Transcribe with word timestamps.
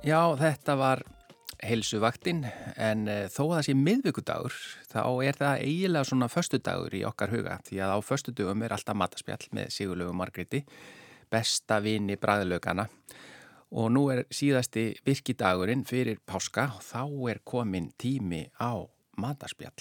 Já, 0.00 0.32
þetta 0.32 0.74
var 0.80 1.02
heilsuvaktinn 1.60 2.46
en 2.80 3.02
uh, 3.04 3.26
þó 3.28 3.42
að 3.50 3.50
það 3.58 3.66
sé 3.66 3.74
miðvíkudagur 3.76 4.54
þá 4.88 5.02
er 5.26 5.36
það 5.36 5.64
eiginlega 5.66 6.08
svona 6.08 6.28
föstudagur 6.32 6.96
í 6.96 7.02
okkar 7.04 7.34
huga 7.34 7.58
því 7.66 7.82
að 7.84 7.92
á 7.92 7.98
föstudugum 8.00 8.64
er 8.64 8.72
alltaf 8.72 8.96
mataspjall 8.96 9.44
með 9.58 9.74
Sigurlegu 9.76 10.14
Margreti, 10.16 10.62
besta 11.28 11.82
vini 11.84 12.16
bræðlaugana 12.16 12.88
og 13.76 13.92
nú 13.92 14.06
er 14.14 14.24
síðasti 14.32 14.86
virkidagurinn 15.04 15.84
fyrir 15.84 16.22
páska 16.24 16.70
og 16.78 16.80
þá 16.80 17.04
er 17.34 17.44
komin 17.44 17.92
tími 18.00 18.46
á 18.56 18.80
mataspjall. 19.20 19.76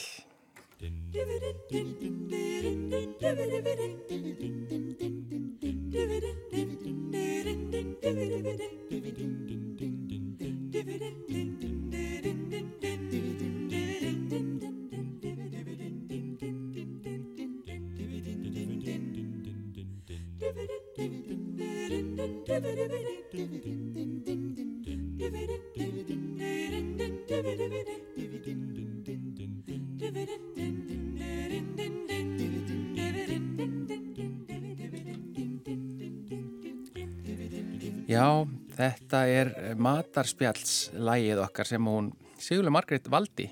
Já, 38.09 38.25
þetta 38.73 39.19
er 39.29 39.51
matarspjallslægið 39.77 41.41
okkar 41.43 41.67
sem 41.69 41.85
hún 41.85 42.09
Sigurlega 42.39 42.73
Margreit 42.73 43.09
valdi 43.11 43.45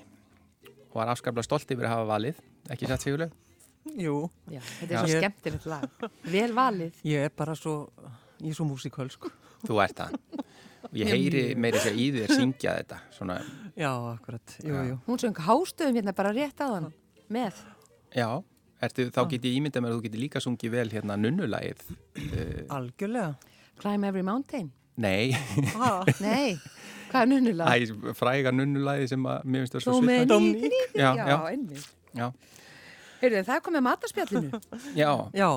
og 0.88 0.96
var 0.98 1.12
afskaplega 1.12 1.46
stolt 1.46 1.70
yfir 1.70 1.86
að 1.86 1.92
hafa 1.94 2.08
valið, 2.08 2.40
ekki 2.72 2.88
satt 2.90 3.04
Sigurlega? 3.06 3.44
Jú. 3.94 4.16
Já, 4.50 4.60
þetta 4.80 4.88
er 4.94 4.98
svo 5.04 5.20
skemmtilegt 5.22 5.68
lag. 5.70 6.06
Vel 6.26 6.50
valið. 6.56 6.98
Ég 7.06 7.28
er 7.28 7.34
bara 7.38 7.54
svo, 7.56 7.76
ég 8.42 8.50
er 8.50 8.56
svo 8.58 8.66
músikál, 8.68 9.08
sko. 9.12 9.30
Þú 9.62 9.78
ert 9.84 10.02
það. 10.02 10.18
Ég 10.96 11.10
heyri 11.10 11.42
meiri 11.58 11.80
sér 11.82 11.96
í 12.00 12.06
þér 12.14 12.30
syngja 12.32 12.74
þetta. 12.78 12.98
Svona. 13.12 13.34
Já, 13.76 13.90
akkurat. 14.14 14.54
Jú, 14.62 14.72
Já. 14.72 14.84
jú. 14.88 14.98
Hún 15.08 15.20
söng 15.20 15.40
hástöðum 15.44 15.98
hérna 15.98 16.14
bara 16.16 16.30
rétt 16.32 16.62
á 16.64 16.68
hann 16.70 16.86
með. 17.28 17.58
Já, 18.14 18.28
ertu, 18.80 19.08
þá 19.12 19.20
get 19.34 19.48
ég 19.50 19.58
ímynda 19.58 19.82
mér 19.84 19.92
að 19.92 19.98
þú 19.98 20.04
getur 20.06 20.22
líka 20.22 20.42
sungið 20.42 20.74
vel 20.78 20.86
hérna 20.94 21.18
nunnulægið. 21.20 21.82
Uh, 22.22 22.62
Algjörlega. 22.78 23.34
Climb 23.78 24.04
Every 24.04 24.22
Mountain. 24.26 24.70
nei, 24.98 25.30
Ah, 25.78 26.02
Nei, 26.20 26.56
hvað 27.10 27.20
er 27.22 27.28
nunnulag? 27.30 27.68
Æ, 27.70 28.14
fræga 28.18 28.50
nunnulægið 28.54 29.08
sem 29.12 29.26
að 29.30 29.44
mér 29.46 29.64
finnst 29.66 29.76
það 29.78 29.84
svo 29.86 29.98
með 30.02 30.22
svipað. 30.24 30.46
nýtt 30.62 30.96
Já, 30.98 31.10
Já, 31.14 31.26
já. 31.28 31.36
einmitt. 31.52 31.90
Já, 32.18 32.30
Heyrðu, 33.20 33.42
það 33.48 33.60
kom 33.66 33.74
með 33.78 33.84
matarspjallinu. 33.88 34.60
já, 34.98 35.10
já. 35.34 35.48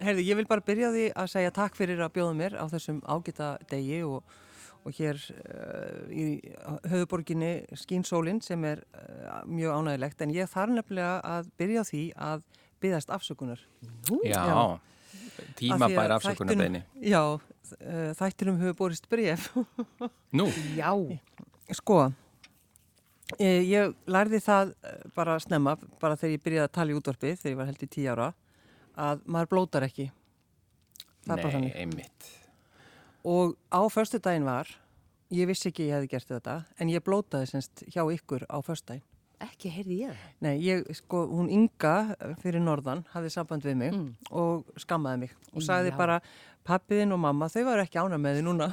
Heyrðu, 0.00 0.22
ég 0.28 0.36
vil 0.36 0.46
bara 0.48 0.60
byrja 0.64 0.90
því 0.92 1.04
að 1.16 1.30
segja 1.32 1.50
takk 1.56 1.76
fyrir 1.78 2.00
að 2.04 2.12
bjóða 2.18 2.34
mér 2.36 2.56
á 2.60 2.64
þessum 2.68 2.98
ágita 3.08 3.50
degi 3.70 4.02
og, 4.04 4.22
og 4.84 4.92
hér 4.98 5.16
uh, 5.16 6.12
í 6.12 6.26
höfuborginni 6.92 7.52
skínsólinn 7.80 8.42
sem 8.44 8.64
er 8.68 8.82
uh, 8.92 9.40
mjög 9.48 9.72
ánægilegt 9.80 10.20
en 10.26 10.34
ég 10.36 10.48
þarf 10.52 10.74
nefnilega 10.76 11.16
að 11.24 11.48
byrja 11.60 11.84
því 11.88 12.02
að 12.28 12.44
byggast 12.84 13.12
afsökunar. 13.16 13.60
já. 14.24 14.36
Já. 14.44 14.78
Tíma 15.58 15.76
Af 15.76 15.82
því 15.82 15.86
að 15.86 15.96
bæra 16.00 16.18
afsökunarbeini. 16.20 16.82
Já, 17.04 17.22
uh, 17.36 18.10
þættinum 18.18 18.60
hefur 18.60 18.78
borist 18.78 19.08
bref. 19.10 19.50
Nú, 20.36 20.48
Já, 20.76 20.92
Sko, 21.74 22.12
ég, 23.42 23.64
ég 23.66 23.94
lærði 24.06 24.38
það 24.44 24.72
eh, 24.86 25.00
bara 25.16 25.34
snemma, 25.42 25.74
bara 25.98 26.14
þegar 26.18 26.36
ég 26.36 26.44
byrjaði 26.44 26.68
að 26.68 26.74
tala 26.76 26.92
í 26.94 26.98
útvarpi, 26.98 27.32
þegar 27.34 27.52
ég 27.52 27.58
var 27.58 27.70
held 27.72 27.82
í 27.82 27.88
tíu 27.90 28.12
ára, 28.12 28.28
að 28.94 29.24
maður 29.26 29.50
blótar 29.54 29.86
ekki. 29.88 30.06
Það 31.26 31.42
nei, 31.58 31.72
einmitt. 31.74 32.28
Og 33.26 33.56
á 33.74 33.82
förstu 33.90 34.22
daginn 34.22 34.46
var, 34.46 34.70
ég 35.34 35.50
vissi 35.50 35.72
ekki 35.72 35.88
ég 35.88 35.96
hefði 35.96 36.12
gert 36.12 36.30
þetta, 36.30 36.56
en 36.78 36.92
ég 36.94 37.02
blótaði 37.02 37.50
semst 37.50 37.82
hjá 37.90 38.04
ykkur 38.04 38.46
á 38.46 38.62
förstu 38.62 38.92
daginn. 38.92 39.08
Ekki 39.44 39.72
heyrði 39.72 39.98
ég 40.02 40.12
það. 40.12 40.28
Nei, 40.46 40.54
ég, 40.64 40.84
sko, 40.96 41.24
hún 41.30 41.50
Inga 41.52 41.94
eh, 42.16 42.36
fyrir 42.42 42.62
norðan 42.64 43.04
hafði 43.12 43.32
samband 43.34 43.66
við 43.66 43.76
mig 43.80 43.98
og 44.30 44.64
skammaði 44.80 45.26
mig 45.26 45.34
og 45.52 45.66
sagði 45.66 45.92
Já. 45.92 45.98
bara, 45.98 46.20
pappiðinn 46.66 47.14
og 47.16 47.20
mamma, 47.22 47.50
þau 47.52 47.66
var 47.68 47.82
ekki 47.84 48.00
ána 48.00 48.20
með 48.20 48.40
þið 48.40 48.48
núna. 48.48 48.70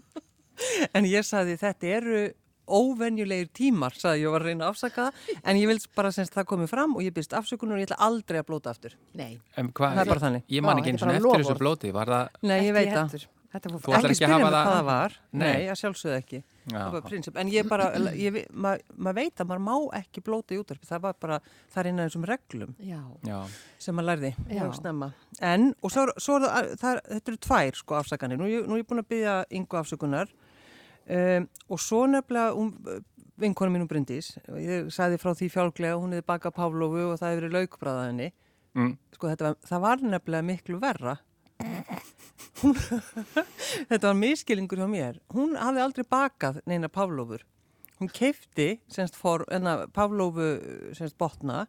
en 0.96 1.08
ég 1.08 1.26
sagði, 1.26 1.56
þetta 1.60 1.90
eru 1.98 2.20
óvenjulegir 2.68 3.48
tímar, 3.56 3.94
sagði 3.96 4.26
ég 4.26 4.28
og 4.28 4.34
var 4.36 4.44
að 4.44 4.50
reyna 4.50 4.66
að 4.66 4.74
afsaka 4.74 5.06
það, 5.06 5.24
en 5.48 5.62
ég 5.62 5.70
vil 5.72 5.78
bara 5.96 6.12
semst 6.12 6.36
það 6.36 6.50
komið 6.52 6.72
fram 6.74 6.98
og 6.98 7.06
ég 7.06 7.16
byrst 7.16 7.34
afsökunar 7.38 7.78
og 7.78 7.82
ég 7.82 7.88
ætla 7.88 8.00
aldrei 8.08 8.42
að 8.42 8.48
blóta 8.50 8.74
aftur. 8.74 8.98
Nei, 9.16 9.38
En 9.56 9.72
hvað, 9.72 9.96
Það 9.96 10.04
er 10.04 10.12
bara 10.12 10.24
þannig. 10.26 10.46
Ég 10.52 10.68
man 10.68 10.82
ekki 10.82 10.94
eins 10.94 11.06
og 11.06 11.14
eftir 11.16 11.44
þessu 11.46 11.58
blóti, 11.62 11.92
var 11.96 12.12
það, 12.12 12.38
Nei, 12.44 12.58
ég 12.66 12.76
veit 12.76 12.92
það. 12.92 13.28
Þetta 13.48 13.70
fór 13.80 13.94
ætlar 13.96 14.10
Ekki 14.12 14.16
spyrja 14.18 14.28
hafa 14.28 14.44
mig 14.44 14.52
það- 14.52 14.66
hvað 14.66 14.74
það 14.78 14.84
var, 14.84 15.12
Nei. 15.32 15.52
nei, 15.52 15.62
að 15.72 15.78
sjálfsögðu 15.80 16.16
ekki. 16.18 16.40
En 17.40 17.48
ég 17.48 17.68
bara, 17.68 17.84
ég, 18.12 18.32
vi- 18.34 18.46
ma, 18.52 18.74
maður 18.98 19.14
veit 19.14 19.34
að 19.40 19.46
maður 19.48 19.62
má 19.64 19.76
ekki 20.02 20.20
blóta 20.26 20.52
í 20.52 20.58
útvarpi, 20.60 20.84
það 20.90 21.00
var 21.00 21.14
bara, 21.18 21.38
það 21.72 21.80
er 21.80 21.86
innan 21.88 22.10
þessum 22.10 22.26
reglum 22.28 22.74
Já, 22.78 23.00
já, 23.24 23.38
sem 23.78 23.94
maður 23.96 24.08
lærði, 24.10 24.34
Já. 24.52 24.60
mjög 24.66 24.74
snemma. 24.82 25.08
En, 25.40 25.74
og 25.82 25.90
svo, 25.90 26.04
svo 26.20 26.36
er 26.36 26.44
það, 26.44 26.76
það, 26.82 27.00
þetta 27.08 27.28
eru 27.32 27.38
tvær 27.48 27.74
sko 27.80 27.94
afsakanir, 28.02 28.36
nú, 28.36 28.44
ég- 28.52 28.66
nú 28.68 28.74
er 28.76 28.82
ég 28.82 28.86
búin 28.86 29.00
að 29.00 29.08
byggja 29.08 29.44
yngu 29.50 29.80
afsökunar. 29.80 30.28
Um, 31.08 31.48
og 31.70 31.78
svo 31.80 32.04
nefnilega 32.06 32.52
um, 32.54 32.74
vinkonu 33.40 33.72
mínu 33.72 33.88
Bryndís, 33.88 34.36
ég 34.60 34.90
sagði 34.92 35.16
frá 35.16 35.32
því 35.32 35.48
fjálglega, 35.48 35.96
hún 35.96 36.12
hefði 36.12 36.26
bakað 36.28 36.52
Pavlovu 36.52 37.12
og 37.14 37.18
það 37.18 37.32
hefði 37.32 37.40
verið 37.48 37.56
laukbræða 37.56 38.06
henni, 38.10 38.32
mm, 38.76 38.98
sko 39.16 39.28
þetta 39.32 39.40
var, 39.48 39.56
það 39.64 39.80
var 39.80 39.96
nefnilega 40.04 40.44
miklu 40.44 40.78
verra. 40.82 41.16
Þetta 43.90 44.04
var 44.08 44.18
miskilingur 44.18 44.82
hjá 44.82 44.88
mér. 44.90 45.20
Hún 45.34 45.54
hafði 45.58 45.84
aldrei 45.84 46.06
bakað 46.10 46.60
neina 46.68 46.90
Pavlovur. 46.92 47.44
Hún 47.98 48.10
keifti 48.14 48.78
semst 48.90 49.18
for, 49.18 49.44
enna, 49.50 49.88
Pavlovu 49.94 50.48
semst 50.96 51.18
botna 51.18 51.66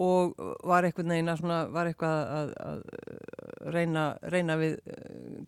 og 0.00 0.38
var 0.66 0.86
eitthvað 0.86 1.10
neina 1.10 1.34
svona, 1.36 1.64
var 1.72 1.90
eitthvað 1.90 2.20
að, 2.36 2.52
að 2.64 3.70
reyna, 3.74 4.04
reyna 4.32 4.56
við 4.60 4.76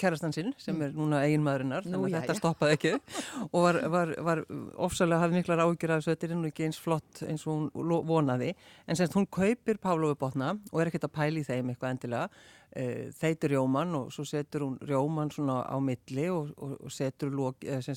kærastan 0.00 0.34
sinn 0.34 0.52
sem 0.60 0.80
er 0.84 0.92
núna 0.96 1.22
eiginmaðurinnar 1.26 1.86
Nú, 1.86 1.94
þannig 1.94 2.06
að 2.06 2.12
jæja. 2.12 2.22
þetta 2.22 2.36
stoppaði 2.38 2.76
ekki. 2.76 2.92
Og 3.52 3.58
var, 3.64 3.78
var, 3.94 4.14
var 4.28 4.42
ofsalega 4.86 5.22
hafði 5.22 5.40
miklar 5.40 5.64
ágjur 5.64 5.94
af 5.94 6.02
þessu 6.02 6.12
þetta 6.12 6.28
er 6.28 6.34
nú 6.36 6.50
ekki 6.50 6.66
eins 6.68 6.80
flott 6.82 7.22
eins 7.26 7.46
og 7.46 7.70
hún 7.72 8.04
vonaði. 8.08 8.52
En 8.86 8.98
semst 8.98 9.16
hún 9.16 9.28
kaupir 9.32 9.80
Pavlovu 9.82 10.18
botna 10.20 10.54
og 10.70 10.82
er 10.82 10.90
ekkert 10.90 11.08
að 11.08 11.16
pæla 11.16 11.42
í 11.42 11.46
þeim 11.48 11.72
eitthvað 11.72 11.96
endilega. 11.96 12.44
Uh, 12.72 13.10
þeitur 13.18 13.52
rjóman 13.52 13.98
og 13.98 14.12
svo 14.14 14.24
setur 14.24 14.64
hún 14.64 14.78
rjóman 14.80 15.32
svona 15.32 15.58
á 15.68 15.76
milli 15.84 16.30
og, 16.32 16.54
og, 16.56 16.78
og 16.80 16.92
setur 16.92 17.34
uh, 17.36 17.92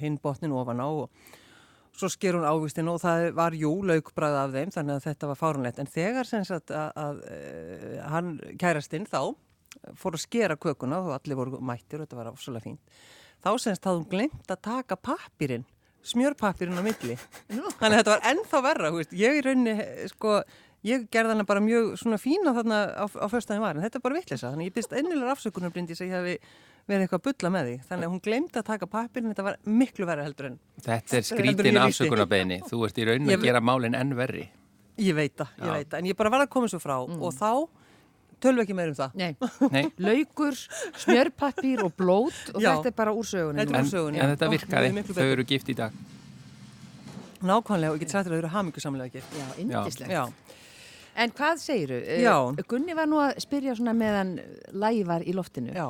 hinn 0.00 0.16
botnin 0.22 0.56
ofan 0.56 0.80
á 0.80 0.88
og 0.88 1.10
svo 1.98 2.10
sker 2.12 2.38
hún 2.38 2.46
ávistinu 2.46 2.94
og 2.94 3.02
það 3.02 3.28
var 3.38 3.56
jú 3.58 3.72
laukbræð 3.90 4.38
af 4.44 4.54
þeim 4.54 4.74
þannig 4.74 4.96
að 4.96 5.06
þetta 5.08 5.30
var 5.32 5.40
fárunlegt 5.40 5.82
en 5.82 5.90
þegar 5.90 6.28
sem 6.28 6.44
sagt 6.46 6.70
að, 6.70 6.90
að, 6.94 7.22
að 7.26 8.12
hann 8.14 8.34
kærastinn 8.60 9.08
þá 9.08 9.22
fór 9.98 10.16
að 10.16 10.24
skera 10.24 10.58
kökuna 10.58 11.02
og 11.04 11.16
allir 11.18 11.38
voru 11.38 11.62
mættir 11.62 12.00
og 12.00 12.06
þetta 12.06 12.20
var 12.20 12.30
ofsalega 12.32 12.68
fínt 12.70 13.02
þá 13.44 13.50
semst 13.62 13.84
hafði 13.84 14.02
hún 14.02 14.12
glemt 14.12 14.54
að 14.54 14.62
taka 14.70 14.98
pappirinn 14.98 15.66
smjörpappirinn 16.08 16.78
á 16.78 16.84
milli. 16.84 17.16
Þannig 17.48 17.82
að 17.82 17.96
þetta 17.98 18.14
var 18.14 18.26
ennþá 18.30 18.62
verra 18.64 18.90
veist. 18.94 19.14
ég 19.16 19.38
í 19.38 19.44
rauninni 19.44 19.74
sko 20.12 20.38
ég 20.86 21.08
gerði 21.10 21.34
hana 21.34 21.44
bara 21.48 21.60
mjög 21.64 21.96
svona 21.98 22.18
fína 22.22 22.52
þarna 22.54 22.78
á, 22.94 23.04
á 23.08 23.26
föstæðin 23.32 23.60
var 23.64 23.76
en 23.76 23.82
þetta 23.82 23.98
er 23.98 24.04
bara 24.04 24.14
vittlisa 24.18 24.52
þannig 24.52 24.68
ég 24.70 24.74
byrst 24.78 24.92
ennilega 24.94 25.32
afsökunum 25.34 25.72
brindis 25.74 26.00
að 26.04 26.06
ég 26.12 26.14
hafi 26.18 26.36
verið 26.88 27.02
eitthvað 27.04 27.18
að 27.18 27.24
bulla 27.28 27.50
með 27.56 27.66
því 27.68 27.74
þannig 27.88 28.06
að 28.06 28.12
hún 28.14 28.22
glemdi 28.24 28.60
að 28.62 28.68
taka 28.70 28.86
pappirinn 28.92 29.32
þetta 29.34 29.46
var 29.48 29.58
miklu 29.66 30.06
verra 30.08 30.24
heldur 30.24 30.46
en 30.52 30.58
þetta 30.80 31.18
er 31.18 31.18
en 31.18 31.26
skrítin 31.28 31.80
afsökunarbeini. 31.82 32.60
Þú 32.70 32.84
ert 32.86 32.98
í 33.02 33.08
raunin 33.10 33.28
Ég- 33.32 33.40
að 33.42 33.48
gera 33.50 33.60
málinn 33.60 33.98
enn 33.98 34.14
verri. 34.16 34.46
Ég 34.98 35.14
veit 35.18 35.34
það, 35.36 35.50
ég 35.66 35.74
veit 35.74 35.88
það, 35.90 35.98
en 35.98 36.08
ég 36.12 36.16
bara 36.16 36.30
var 36.32 36.46
að 36.46 36.48
koma 36.54 36.70
svo 36.72 36.80
frá 36.82 36.96
og 37.02 37.34
þá 37.36 37.50
tölum 38.40 38.58
við 38.62 38.64
ekki 38.64 38.74
meir 38.78 38.88
um 38.88 38.94
það. 38.94 39.14
nei, 39.18 39.36
Nei, 39.74 39.84
laukur, 39.98 40.56
smjörpappír 41.04 41.82
og 41.84 41.92
blót 41.98 42.54
og 42.54 42.62
Já. 42.62 42.70
þetta 42.78 42.86
er 42.92 42.96
bara 43.02 43.12
úr 43.12 43.26
sögunni. 43.26 43.60
Þetta 43.60 43.74
er 43.74 43.78
en, 43.78 43.84
úr 43.84 43.92
sögunni. 43.92 44.20
en 44.22 44.32
þetta 44.32 44.46
Ó, 44.48 44.52
virkaði. 44.54 44.90
er 45.02 45.12
Þau 45.18 45.26
eru 45.34 45.44
gift 45.44 45.68
í 45.68 45.76
dag. 45.78 45.92
Nákvæmlega 47.38 47.92
og 47.92 47.98
ég 47.98 48.02
get 48.02 48.10
þér 48.14 48.20
að 48.24 48.30
þau 48.32 48.38
eru 48.40 48.48
hamingjusamlega 48.54 49.12
gift. 49.14 49.34
Já, 49.38 49.46
indislegt. 49.62 50.10
Já, 50.10 50.24
En 51.18 51.32
hvað 51.34 51.58
segiru? 51.58 51.98
Já. 52.22 52.36
Gunni 52.70 52.94
var 52.94 53.08
nú 53.10 53.18
að 53.22 53.38
spyrja 53.42 53.74
svona 53.78 53.94
meðan 53.98 54.36
lægi 54.72 55.04
var 55.08 55.24
í 55.26 55.34
loftinu. 55.34 55.72
já, 55.74 55.88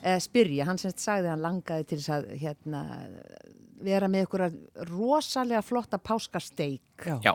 Eða 0.00 0.20
spyrja, 0.24 0.64
hann 0.64 0.78
semst 0.80 1.02
sagði 1.02 1.26
að 1.28 1.34
hann 1.34 1.42
langaði 1.44 1.86
til 1.90 1.98
þess 1.98 2.12
að 2.14 2.28
hérna, 2.40 2.82
vera 3.84 4.08
með 4.08 4.26
ykkur 4.28 4.44
rosalega 4.88 5.60
flotta 5.62 5.98
páskasteik. 5.98 6.80
já. 7.04 7.18
Já. 7.24 7.34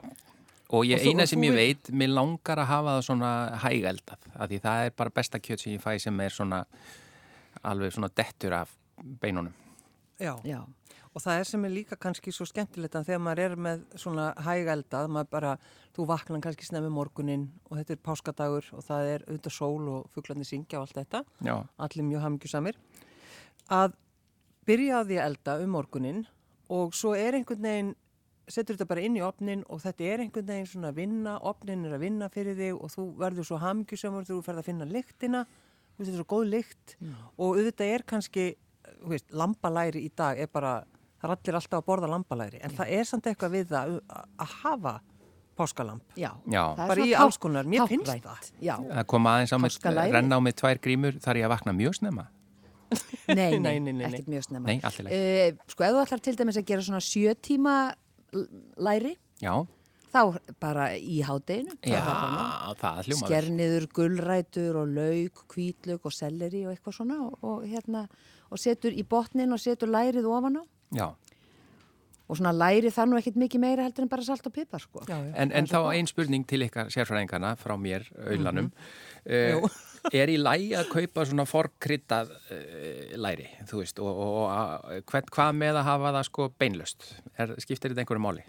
Og 0.74 0.82
ég 0.90 0.98
Og 0.98 1.06
eina 1.12 1.28
sem 1.28 1.42
ég 1.46 1.54
veit- 1.54 1.92
mér 1.94 2.10
langar 2.10 2.58
að 2.58 2.66
hafa 2.66 2.96
það 2.98 3.04
svona 3.06 3.60
hægældað. 3.62 4.18
Af 4.36 4.50
því 4.50 4.60
það 4.62 4.86
er 4.86 4.90
bara 4.98 5.10
besta 5.12 5.38
kjöt 5.40 5.60
sem 5.62 5.74
ég 5.78 5.82
fæ 5.84 6.00
sem 6.02 6.20
er 6.20 6.30
svona 6.30 6.66
alveg 7.64 7.92
svona 7.94 8.10
dettur 8.16 8.54
af 8.54 8.70
beinunum. 9.22 9.54
Já. 10.20 10.36
Já, 10.48 10.62
Og 11.16 11.24
það 11.24 11.38
er 11.40 11.48
sem 11.48 11.66
er 11.66 11.72
líka 11.72 11.96
kannski 11.96 12.32
svo 12.36 12.44
skemmtilegt 12.48 12.96
að 13.00 13.06
þegar 13.08 13.22
maður 13.24 13.42
er 13.46 13.54
með 13.66 13.84
svona 14.02 14.26
hægældað, 14.44 15.12
maður 15.16 15.30
bara, 15.32 15.52
þú 15.96 16.06
vaknar 16.10 16.42
kannski 16.44 16.68
snemmi 16.68 16.90
morgunin 16.92 17.46
og 17.70 17.78
þetta 17.80 17.96
er 17.96 18.02
páskadagur 18.04 18.68
og 18.76 18.84
það 18.84 19.12
er 19.14 19.24
auðvitað 19.30 19.56
sól 19.56 19.86
og 19.94 20.10
fuglarnir 20.12 20.50
syngja 20.50 20.82
og 20.82 20.90
allt 20.90 21.00
þetta, 21.00 21.22
Já, 21.48 21.54
allir 21.88 22.08
mjög 22.10 22.26
hamingjusamir, 22.26 22.80
að 23.72 23.96
byrja 24.68 24.98
að 25.00 25.14
því 25.14 25.20
að 25.22 25.30
elda 25.30 25.56
um 25.64 25.72
morgunin 25.78 26.20
og 26.76 26.98
svo 27.00 27.14
er 27.16 27.40
einhvern 27.40 27.64
veginn, 27.70 27.94
setur 28.52 28.76
þetta 28.76 28.90
bara 28.92 29.06
inn 29.08 29.16
í 29.16 29.24
opnin 29.24 29.64
og 29.72 29.80
þetta 29.86 30.10
er 30.12 30.26
einhvern 30.26 30.52
veginn 30.52 30.68
svona 30.74 30.92
að 30.92 31.00
vinna, 31.00 31.38
opnin 31.48 31.88
er 31.88 31.96
að 31.96 32.04
vinna 32.10 32.28
fyrir 32.34 32.60
þig 32.60 32.76
og 32.76 32.92
þú 32.92 33.08
verður 33.24 33.48
svo 33.48 33.64
hamingjusamur 33.64 34.28
þegar 34.28 34.42
þú 34.42 34.46
ferð 34.50 34.62
að 34.66 34.68
finna 34.68 34.92
lyktina, 34.92 35.46
þú 35.48 36.04
veist 36.04 36.12
þetta 36.12 36.20
er 36.20 36.22
svo 36.26 36.30
góð 36.36 36.46
lykt 36.52 36.98
og 37.40 37.56
auðvitað 37.56 37.94
er 37.96 38.04
kannski, 38.12 38.46
veist, 39.10 39.26
lambalæri 39.32 40.06
í 40.06 40.12
dag 40.16 40.40
er 40.40 40.48
bara, 40.52 40.84
það 41.22 41.30
er 41.30 41.36
allir 41.38 41.56
alltaf 41.60 41.82
að 41.82 41.86
borða 41.90 42.10
lambalæri 42.14 42.60
en 42.64 42.72
það 42.78 42.92
er 43.00 43.04
samt 43.10 43.28
eitthvað 43.32 43.52
við 43.60 43.76
að- 43.82 44.00
að 44.40 44.56
hafa 44.64 44.96
páskalamb. 45.58 46.02
já. 46.18 46.32
Já. 46.52 46.64
Bara 46.76 47.02
í 47.06 47.14
alls 47.16 47.38
konar, 47.38 47.64
mér 47.66 47.88
finnst 47.88 48.12
það. 48.24 48.52
Já, 48.62 48.76
það 48.78 49.06
kom 49.08 49.24
aðeins 49.32 49.54
á 49.56 49.58
mig, 49.58 49.72
renna 50.12 50.36
á 50.36 50.40
mig 50.44 50.56
tvær 50.56 50.80
grímur 50.84 51.14
þar 51.24 51.36
ég 51.40 51.46
að 51.48 51.54
vakna 51.56 51.74
mjög 51.74 51.96
snemma. 52.02 52.28
nei, 53.28 53.58
Nei, 53.60 53.80
nei, 53.80 53.92
nei, 53.94 54.06
ekkert 54.06 54.28
mjög 54.30 54.44
snemma. 54.46 54.68
Nei. 54.68 54.80
Eh, 55.10 55.54
sko, 55.68 55.84
ef 55.84 55.92
þú 55.96 56.02
ætlar 56.06 56.22
til 56.22 56.36
dæmis 56.36 56.58
að 56.60 56.66
gera 56.70 56.82
svona 56.86 57.00
sjö 57.02 57.34
tíma 57.40 57.94
l- 58.36 58.50
læri, 58.78 59.16
Já, 59.42 59.66
þá 60.16 60.54
bara 60.64 60.88
í 60.96 61.20
hádeginu. 61.26 61.76
já, 61.84 62.02
það 62.80 63.02
hljóma 63.10 63.28
vel. 63.28 63.30
Skerniður, 63.30 63.90
gullrætur 64.00 64.80
og 64.82 64.96
lauk, 64.96 65.44
hvítlauk 65.52 66.08
og 66.08 66.16
selleri 66.16 66.66
og 66.66 66.74
eitthvað 66.74 66.98
svona 67.02 67.20
og, 67.28 67.38
og 67.44 67.68
hérna, 67.68 68.08
og 68.50 68.62
setur 68.62 68.96
í 68.96 69.04
botnin 69.04 69.56
og 69.56 69.62
setur 69.62 69.92
lærið 69.92 70.32
ofan 70.32 70.62
á. 70.62 70.64
Já, 70.96 71.08
Og 72.26 72.40
svona 72.40 72.54
læri 72.58 72.90
það 72.90 73.10
nú 73.12 73.18
ekkert 73.20 73.36
mikið 73.38 73.62
meira 73.62 73.84
heldur 73.86 74.06
en 74.06 74.10
bara 74.10 74.24
salt 74.26 74.46
og 74.50 74.54
pipar, 74.54 74.82
sko. 74.82 75.04
Já, 75.06 75.14
já. 75.14 75.34
en, 75.44 75.52
en 75.54 75.68
þá 75.70 75.78
ein 75.92 76.08
spurning 76.10 76.46
til 76.50 76.66
ykkar 76.66 76.90
sérfræðingana 76.94 77.52
frá 77.62 77.76
mér, 77.78 78.08
auðlanum. 78.18 78.72
Jú. 79.30 79.62
uh, 79.62 80.10
er 80.22 80.34
í 80.34 80.40
lægi 80.42 80.72
að 80.80 80.90
kaupa 80.90 81.26
svona 81.30 81.46
forkryttað 81.50 82.34
uh, 82.34 83.14
læri, 83.22 83.46
þú 83.70 83.84
veist, 83.84 84.02
og, 84.02 84.24
og, 84.26 84.42
og 84.50 85.06
hvern, 85.12 85.30
hvað 85.38 85.62
með 85.62 85.80
að 85.84 85.88
hafa 85.92 86.16
það 86.18 86.28
sko 86.32 86.50
beinlust? 86.64 87.08
Er, 87.38 87.54
skiptir 87.62 87.94
þetta 87.94 88.06
einhverju 88.06 88.26
máli? 88.26 88.48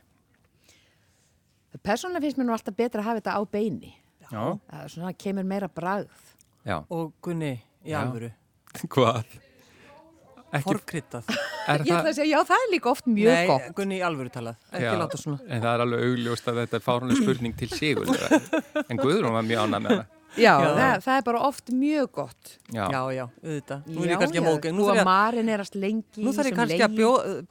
Persónulega 1.84 2.24
finnst 2.26 2.40
mér 2.40 2.48
nú 2.48 2.54
alltaf 2.56 2.76
betra 2.76 3.02
að 3.02 3.08
hafa 3.10 3.20
þetta 3.20 3.36
á 3.36 3.42
beini. 3.56 3.92
Já. 4.26 4.44
Það 4.70 4.84
er 4.84 4.92
svona 4.94 5.12
kemur 5.24 5.46
meira 5.46 5.68
bragð. 5.68 6.22
Já. 6.66 6.78
Og 6.90 7.12
Gunni, 7.22 7.52
í 7.86 7.94
alvöru, 7.94 8.32
Hvað? 8.92 9.36
Ekki, 10.56 10.62
forkryttað. 10.62 11.30
er 11.70 11.82
Ég 11.86 11.92
ætla 11.92 12.10
að 12.12 12.18
segja, 12.18 12.26
já 12.38 12.48
það 12.48 12.64
er 12.64 12.72
líka 12.72 12.90
oft 12.92 13.08
mjög 13.10 13.32
Nei, 13.32 13.46
gott. 13.50 13.70
Gunni, 13.78 13.98
í 13.98 14.04
alvöru 14.06 14.32
talað, 14.34 14.58
ekki 14.72 14.98
láta 15.00 15.20
svona. 15.20 15.40
En 15.46 15.64
það 15.64 15.72
er 15.72 15.84
alveg 15.86 16.04
augljóst 16.10 16.50
að 16.52 16.60
þetta 16.62 16.78
er 16.78 16.84
fárunlega 16.86 17.22
spurning 17.22 17.56
til 17.58 17.70
sigur. 17.74 18.12
En 18.90 19.00
Guðrún 19.00 19.34
var 19.36 19.46
mjög 19.46 19.66
ánað 19.66 19.86
með 19.86 19.96
það. 19.96 20.12
Já, 20.36 20.52
Já. 20.60 20.70
Það, 20.76 20.94
það 21.06 21.16
er 21.18 21.22
bara 21.26 21.40
oft 21.48 21.70
mjög 21.72 22.08
gott. 22.12 22.50
Já. 22.74 22.84
Já, 22.92 23.00
já, 23.16 23.24
auðvitað. 23.42 23.86
Nú 23.88 24.02
er 24.04 24.10
ég 24.12 24.20
kannski 24.20 24.40
að 24.42 24.46
móka. 24.48 24.72
Nú 24.76 24.88
að 24.92 25.00
marinerast 25.08 25.74
lengi 25.80 26.24
Nú 26.26 26.32
þarf 26.36 26.50
ég 26.50 26.56
kannski 26.58 26.82
að 26.86 26.96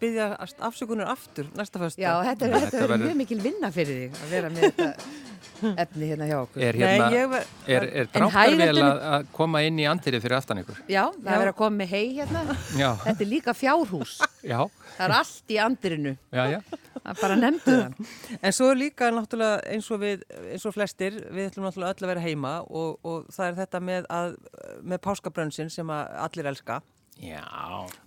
byggja 0.01 0.27
afsökunar 0.69 1.09
aftur 1.15 1.47
næsta 1.57 1.81
fyrsta. 1.81 2.01
Já, 2.03 2.11
þetta, 2.29 2.45
er- 2.45 2.51
Nei, 2.51 2.59
þetta 2.59 2.65
þetta 2.65 2.81
verður 2.83 2.93
verður- 2.95 3.07
mjög 3.09 3.21
mikil 3.23 3.39
vinna 3.45 3.71
fyrir 3.75 4.01
þig 4.03 4.19
að 4.21 4.35
vera 4.35 4.49
með 4.49 4.67
þetta 4.69 4.89
efni 5.85 6.09
hérna 6.11 6.25
hjá 6.29 6.37
okkur. 6.43 6.61
Er, 6.67 6.79
hérna, 6.81 7.09
Nei, 7.09 7.17
ég 7.17 7.29
ver- 7.31 7.47
er, 7.67 7.83
er 8.03 8.07
hægindin- 8.35 8.81
að, 8.85 9.03
að 9.15 9.27
koma 9.39 9.61
inn 9.65 9.79
í 9.79 9.85
andirið 9.89 10.25
fyrir 10.25 10.37
aftan 10.37 10.61
ykkur? 10.61 10.81
Já, 10.91 11.03
það 11.15 11.31
er 11.31 11.39
verið 11.45 11.53
að 11.53 11.59
koma 11.63 11.77
með 11.81 11.93
hei 11.95 12.05
hérna. 12.19 12.41
Já, 12.77 12.89
Þetta 13.05 13.23
er 13.25 13.29
líka 13.31 13.53
fjárhús. 13.55 14.17
já, 14.43 14.59
Það 14.97 15.05
er 15.09 15.15
allt 15.21 15.55
í 15.55 15.61
andirinu. 15.63 16.17
já, 16.31 16.43
já. 16.57 16.59
Er 17.05 17.19
bara 17.19 17.37
nefndu 17.39 17.75
það. 17.81 18.09
En 18.41 18.55
svo 18.55 18.71
er 18.71 18.79
líka 18.79 19.11
náttúrulega 19.13 19.61
eins 19.75 19.89
og 19.93 20.01
við, 20.01 20.25
eins 20.51 20.65
og 20.65 20.75
flestir, 20.75 21.19
við 21.29 21.51
ætlum 21.51 21.67
náttúrulega 21.67 21.95
öll 21.95 22.07
að 22.07 22.11
vera 22.13 22.25
heima 22.25 22.53
og, 22.65 22.97
og 23.05 23.29
það 23.35 23.51
er 23.51 23.59
þetta 23.61 23.81
með, 23.91 24.09
að, 24.17 24.37
með 24.81 25.03
páskabrönsin 25.05 25.71
sem 25.73 25.93
að 25.93 26.17
allir 26.25 26.51
elska 26.53 26.81
Já, 27.21 27.45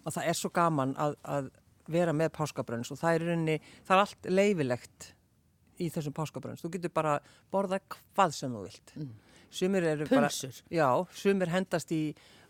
og 0.04 0.12
það 0.12 0.26
er 0.28 0.36
svo 0.36 0.50
gaman 0.52 0.92
að, 1.00 1.14
að 1.24 1.52
vera 1.88 2.12
með 2.12 2.34
páskabröns 2.36 2.90
og 2.92 2.98
það 3.00 3.14
er 3.14 3.22
í 3.22 3.28
rauninni, 3.30 3.60
það 3.86 3.94
er 3.94 4.02
allt 4.02 4.28
leifilegt 4.28 5.12
í 5.78 5.88
þessum 5.94 6.14
páskabröns. 6.16 6.60
Þú 6.64 6.72
getur 6.74 6.92
bara 6.92 7.14
borða 7.54 7.78
hvað 7.88 8.34
sem 8.36 8.52
þú 8.52 8.64
vilt. 8.66 8.92
Sumir 9.54 9.86
eru 9.94 10.08
Pulsur. 10.10 10.52
bara... 10.52 10.74
Já, 10.74 10.88
sumir 11.16 11.52
hendast 11.54 11.94
í 11.94 12.02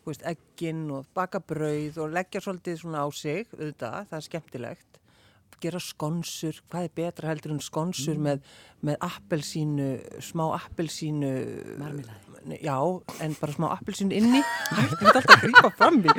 þú 0.02 0.10
veist, 0.10 0.24
egginn 0.26 0.86
og 0.94 1.08
baka 1.14 1.40
brauð 1.44 2.00
og 2.02 2.14
leggja 2.16 2.42
svolítið 2.42 2.80
svona 2.80 3.04
á 3.04 3.08
sig, 3.12 3.46
auðvitað, 3.52 4.08
það 4.08 4.18
er 4.18 4.26
skemmtilegt. 4.26 4.97
Gera 5.58 5.80
skonsur, 5.82 6.54
hvað 6.70 6.84
er 6.86 6.92
betra 6.94 7.32
heldur 7.32 7.50
en 7.56 7.60
skonsur 7.64 8.18
með, 8.22 8.44
með 8.86 8.96
appelsínu, 9.02 9.88
smá 10.22 10.44
appelsínu... 10.54 11.30
Marmelaði. 11.80 12.24
Já, 12.62 12.76
en 13.24 13.34
bara 13.40 13.52
smá 13.56 13.66
appelsínu 13.74 14.14
inni. 14.14 14.38
Þú 14.70 15.00
veit 15.02 15.16
alltaf 15.18 15.32
að 15.34 15.42
grípa 15.42 15.70
fram 15.74 15.98
í. 15.98 16.14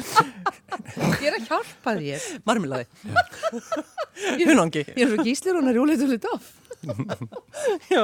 Ég 1.24 1.24
er 1.30 1.38
að 1.38 1.48
hjálpa 1.48 1.94
þér. 2.02 2.26
Marmelaði. 2.50 2.86
Hunangi. 4.44 4.84
Ég 4.92 5.06
er 5.06 5.14
svo 5.14 5.26
gíslir 5.26 5.56
hún 5.58 5.72
að 5.72 5.80
rúlega 5.80 6.04
tullu 6.04 6.20
doff. 6.28 6.52
Já, 7.92 8.04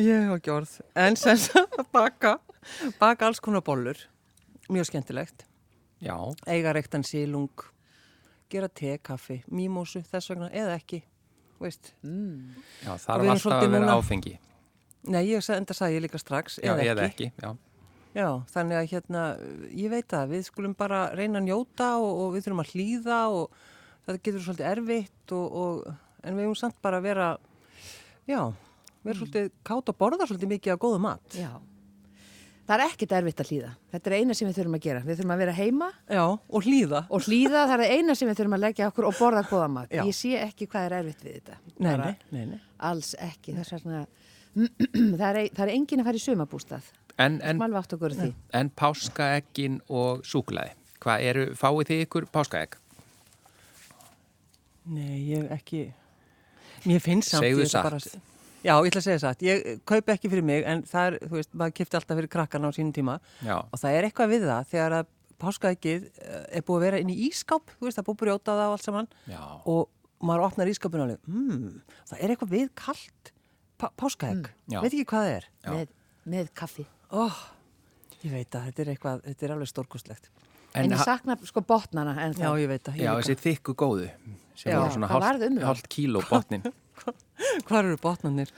ég 0.00 0.24
hef 0.24 0.32
ekki 0.38 0.52
orð. 0.56 0.72
En 1.04 1.16
sem 1.20 1.38
sagt 1.40 1.76
að 1.80 1.86
baka, 1.94 2.34
baka 3.00 3.28
alls 3.28 3.40
konar 3.44 3.62
bollur. 3.64 4.00
Mjög 4.72 4.88
skemmtilegt. 4.90 5.44
já, 6.04 6.16
Eiga 6.48 6.72
reyktan 6.76 7.04
sílung, 7.04 7.52
gera 8.54 8.68
te, 8.70 8.94
kaffi, 9.04 9.40
mímósu, 9.50 10.02
þess 10.08 10.30
vegna, 10.32 10.48
eða 10.54 10.78
ekki. 10.78 11.02
Veist. 11.62 11.92
já, 12.04 12.94
við 12.94 13.04
erum 13.14 13.30
alltaf 13.34 13.52
að 13.54 13.68
vera 13.70 13.84
núna- 13.86 13.98
áfengi. 14.00 14.34
Nei, 15.04 15.22
ég 15.28 15.42
sa- 15.44 15.56
enda 15.60 15.74
sagði 15.76 15.98
ég 15.98 16.02
líka 16.06 16.18
strax, 16.20 16.58
Já, 16.62 16.72
eða, 16.72 16.84
eða 16.94 17.06
ekki. 17.10 17.28
ekki, 17.28 17.42
já. 17.42 17.56
Já, 18.14 18.28
þannig 18.54 18.76
að 18.78 18.88
hérna, 18.92 19.22
ég 19.74 19.90
veit 19.90 20.12
að 20.14 20.28
við 20.30 20.44
skulum 20.46 20.74
bara 20.78 21.00
reyna 21.18 21.40
að 21.40 21.48
njóta 21.48 21.88
og, 21.98 22.12
og 22.24 22.28
við 22.36 22.44
þurfum 22.46 22.62
að 22.62 22.70
hlýða 22.72 23.18
og 23.34 23.50
það 24.06 24.20
getur 24.22 24.44
svolítið 24.44 24.68
erfitt 24.70 25.32
og, 25.34 25.56
og, 25.64 25.94
en 26.22 26.36
við 26.38 26.46
höfum 26.46 26.56
samt 26.60 26.78
bara 26.84 27.00
að 27.00 27.06
vera, 27.08 27.28
já, 28.30 28.40
vera 29.04 29.18
svolítið 29.18 29.50
kátt 29.66 29.88
og 29.92 29.98
borða 29.98 30.28
svolítið 30.30 30.52
mikið 30.54 30.72
af 30.76 30.82
góðu 30.84 31.00
mat. 31.02 31.38
Já. 31.38 31.50
Það 32.64 32.80
er 32.80 32.82
ekkit 32.86 33.12
erfitt 33.12 33.40
að 33.42 33.48
hlýða. 33.52 33.70
Þetta 33.92 34.08
er 34.10 34.14
eina 34.16 34.34
sem 34.38 34.48
við 34.48 34.58
þurfum 34.58 34.76
að 34.78 34.84
gera. 34.86 35.00
Við 35.04 35.18
þurfum 35.18 35.32
að 35.34 35.40
vera 35.42 35.54
heima 35.58 35.88
Já, 36.08 36.22
og 36.24 36.64
hlýða. 36.64 37.00
og 37.12 37.26
hlýða 37.26 37.64
það 37.68 37.82
er 37.84 37.92
eina 37.98 38.14
sem 38.16 38.30
við 38.30 38.38
þurfum 38.38 38.56
að 38.56 38.62
leggja 38.64 38.88
okkur 38.88 39.08
og 39.10 39.18
borða 39.18 39.42
góða 39.50 39.66
mat. 39.74 39.92
Já. 39.92 40.00
Ég 40.08 40.16
sé 40.16 40.30
ekki 40.40 40.68
hvað 40.72 40.86
er 40.88 40.96
erfitt 41.02 41.24
við 41.26 41.34
þetta. 41.38 41.58
Nei, 41.74 41.90
Bara 41.90 42.06
nei, 42.06 42.14
nei, 42.32 42.46
nei. 42.54 42.62
Alls 42.88 43.12
ekki. 43.20 43.52
Þess 43.58 43.76
vegna, 43.76 44.00
það 45.20 45.26
er, 45.28 45.40
það 45.52 45.64
er 45.66 45.74
engin 45.74 46.00
að 46.04 46.08
fara 46.08 46.22
í 46.22 46.24
sumabústað. 46.24 46.88
En, 47.20 47.36
en, 47.44 47.60
en 48.58 48.70
páskaeggin 48.74 49.78
og 49.92 50.24
súklaði, 50.26 50.72
hvað 51.04 51.28
eru, 51.28 51.44
fáið 51.54 51.92
þið 51.92 52.06
ykkur 52.08 52.30
páskaegg? 52.32 52.80
Nei, 54.94 55.20
ég 55.30 55.52
ekki, 55.54 55.86
mér 56.88 57.04
finnst 57.04 57.30
samt. 57.32 57.44
Segðu 57.44 57.68
satt. 57.70 58.16
Já, 58.64 58.72
ég 58.80 58.88
ætla 58.90 59.00
að 59.02 59.06
segja 59.08 59.20
satt. 59.20 59.42
Ég 59.44 59.66
kaupi 59.88 60.14
ekki 60.14 60.30
fyrir 60.32 60.46
mig, 60.46 60.62
en 60.64 60.82
það 60.88 61.08
er, 61.10 61.16
þú 61.28 61.36
veist, 61.36 61.50
maður 61.60 61.74
kipti 61.76 61.98
alltaf 61.98 62.16
fyrir 62.20 62.30
krakkarna 62.32 62.70
á 62.70 62.76
sínum 62.76 62.94
tíma 62.96 63.18
Já, 63.44 63.58
og 63.60 63.76
það 63.82 63.98
er 63.98 64.08
eitthvað 64.08 64.32
við 64.32 64.46
það 64.48 64.70
þegar 64.72 64.96
að 65.00 65.10
páskaeggið 65.44 66.06
eh, 66.24 66.44
er 66.56 66.64
búið 66.64 66.78
að 66.78 66.84
vera 66.86 67.00
inn 67.02 67.10
í 67.12 67.16
ískáp, 67.28 67.74
þú 67.76 67.88
veist, 67.88 67.98
það 67.98 68.02
er 68.04 68.08
búið 68.08 68.16
að 68.16 68.22
brjóta 68.24 68.54
það 68.56 68.70
og 68.70 68.76
allt 68.78 68.86
saman 68.86 69.08
já, 69.28 69.40
og 69.74 70.24
maður 70.24 70.44
opnar 70.46 70.70
ískápinu 70.72 71.04
alveg, 71.04 71.18
hmm, 71.28 71.66
það 72.08 72.22
er 72.24 72.32
eitthvað 72.34 72.54
við 72.54 72.70
kallt 72.80 73.32
pá 73.80 73.88
páskaegg, 74.00 74.46
Já. 74.70 74.78
veit 74.80 74.92
ekki 74.94 75.04
hvað 75.10 75.26
það 75.26 75.34
er. 75.34 75.48
Já. 75.66 75.70
Með, 75.74 75.92
með 76.34 76.52
kaffi. 76.56 76.86
Ó, 77.12 77.24
ég 78.22 78.32
veit 78.32 78.56
að 78.56 78.68
þetta 78.70 78.84
er 78.84 78.92
eitthvað, 78.94 79.24
þetta 79.26 79.46
er 79.48 79.54
alveg 79.56 79.70
stórkustlegt. 79.72 80.30
En, 80.74 80.88
ég 80.88 80.96
ha- 80.98 81.04
sakna 81.06 81.36
sko 81.46 81.62
botnana 81.66 82.14
en 82.22 82.32
Já, 82.32 82.46
það. 82.48 82.62
ég 82.62 82.70
veit 82.70 82.88
að. 82.90 82.96
já, 83.02 83.10
þessi 83.18 83.36
þykku 83.42 83.74
góðu, 83.78 84.08
sem 84.54 84.72
Já, 84.72 84.78
var 84.80 84.94
svona 84.94 85.10
hálft 85.10 85.42
það? 85.44 85.60
hálft 85.68 85.90
kíló 85.92 86.22
botnin. 86.30 86.64
Hvað 87.68 87.78
eru 87.84 87.96
botnarnir? 88.02 88.50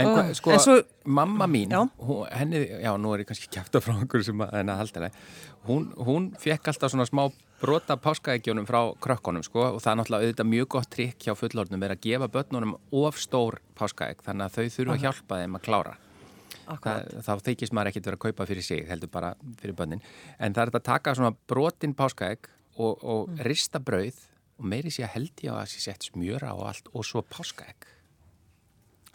En 0.00 0.06
hva, 0.08 0.22
sko, 0.32 0.52
en 0.54 0.60
svo- 0.62 0.84
mamma 1.04 1.44
mín, 1.50 1.68
Já. 1.74 1.82
hún, 2.00 2.22
henni, 2.32 2.60
já, 2.80 2.92
nú 2.96 3.10
er 3.12 3.20
ég 3.24 3.28
kannski 3.28 3.50
kæfta 3.52 3.82
frá 3.84 3.92
einhverju 3.98 4.24
sem 4.30 4.38
að, 4.40 4.54
að 4.62 4.70
halda 4.78 5.00
henni, 5.00 5.24
hún, 5.68 5.88
hún 6.06 6.28
fekk 6.40 6.70
alltaf 6.72 6.92
svona 6.94 7.04
smá 7.08 7.26
brota 7.60 7.98
páskaeggjónum 8.00 8.64
frá 8.68 8.78
krökkunum, 9.04 9.44
sko, 9.44 9.66
og 9.74 9.82
það 9.84 9.90
er 9.92 9.98
náttúrulega 10.00 10.24
auðvitað 10.30 10.48
mjög 10.54 10.68
gott 10.72 10.88
trikk 10.94 11.26
hjá 11.26 11.34
fullorðnum 11.36 11.84
er 11.84 11.92
að 11.92 12.00
gefa 12.06 12.28
börnunum 12.32 12.72
of 13.02 13.18
stór 13.20 13.58
páskaegg, 13.76 14.22
þannig 14.24 14.46
að 14.46 14.56
þau 14.56 14.72
þurfa 14.78 14.96
að 14.96 15.04
hjálpa 15.04 15.40
þeim 15.42 15.58
að 15.60 15.66
klára. 15.68 15.94
Það, 16.70 17.06
þá 17.26 17.32
þykist 17.50 17.72
maður 17.76 17.90
ekkert 17.90 18.06
vera 18.08 18.16
að 18.16 18.24
kaupa 18.24 18.46
fyrir 18.46 18.62
sig, 18.64 18.84
heldur 18.88 19.10
bara 19.12 19.34
fyrir 19.60 19.74
bönnin. 19.76 20.00
En 20.38 20.54
það 20.54 20.62
er 20.70 20.76
að 20.78 20.84
taka 20.86 21.14
svona 21.18 21.34
brotin 21.50 21.94
páskaegg 21.98 22.48
og, 22.78 23.02
og 23.04 23.28
Mm. 23.28 23.40
rista 23.44 23.78
brauð 23.82 24.16
og 24.60 24.68
meiri 24.68 24.92
sé 24.92 25.06
að 25.06 25.16
held 25.16 25.42
ég 25.46 25.56
á 25.56 25.56
að 25.62 25.70
sé 25.72 25.80
sett 25.86 26.06
smjöra 26.10 26.52
og 26.56 26.68
allt 26.68 26.92
og 26.92 27.06
svo 27.08 27.24
páskaegg. 27.24 27.88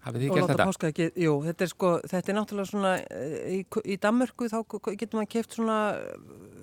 Hafið 0.05 0.21
þið 0.21 0.31
og 0.31 0.37
gert 0.37 0.51
þetta? 0.51 0.65
páskaeggi, 0.69 1.05
jú, 1.23 1.31
þetta 1.45 1.65
er 1.65 1.71
sko, 1.71 1.91
þetta 2.05 2.31
er 2.31 2.37
náttúrulega 2.37 2.69
svona, 2.69 2.91
eh, 3.09 3.55
í, 3.55 3.61
í 3.93 3.95
Danmörku 4.01 4.49
þá 4.51 4.59
getur 4.99 5.17
maður 5.17 5.31
keft 5.33 5.57
svona, 5.57 5.79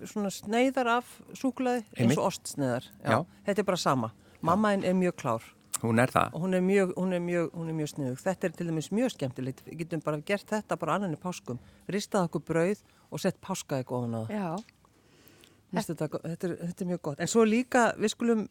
svona 0.07 0.31
sneiðar 0.31 0.93
af 0.99 1.17
súkulaði 1.35 1.83
eins 1.97 2.19
og 2.19 2.29
ostsneiðar. 2.29 2.87
Já. 3.03 3.19
Þetta 3.49 3.65
er 3.65 3.69
bara 3.73 3.83
sama. 3.83 4.13
Mammaðin 4.43 4.87
er 4.87 4.95
mjög 4.99 5.19
klár 5.23 5.51
Hún 5.83 5.99
er 5.99 6.11
það. 6.15 6.31
hún 6.39 6.55
er 6.55 6.63
mjög, 6.63 6.93
hún 6.95 7.13
er 7.13 7.21
mjög, 7.21 7.51
hún 7.59 7.69
er 7.69 7.75
mjög 7.75 7.89
sniðug. 7.91 8.19
Þetta 8.23 8.47
er 8.47 8.53
til 8.55 8.67
dæmis 8.69 8.91
mjög 8.95 9.11
skemmtilegt. 9.17 9.65
Við 9.67 9.79
getum 9.81 10.03
bara 10.05 10.21
gert 10.23 10.47
þetta 10.47 10.79
bara 10.79 10.95
annan 10.95 11.17
í 11.17 11.19
páskum. 11.19 11.59
Ristað 11.91 12.29
okkur 12.29 12.45
brauð 12.47 12.83
og 13.11 13.19
sett 13.19 13.41
páskaegg 13.43 13.91
ofan 13.91 14.15
á 14.15 14.23
það. 14.31 14.63
Þetta, 15.73 16.09
þetta, 16.09 16.49
er, 16.51 16.57
þetta 16.67 16.85
er 16.85 16.91
mjög 16.91 17.01
gott. 17.09 17.21
En 17.25 17.31
svo 17.33 17.45
líka, 17.49 17.87
við 17.97 18.13
skulum, 18.13 18.43